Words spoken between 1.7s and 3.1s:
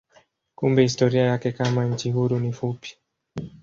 nchi huru ni fupi.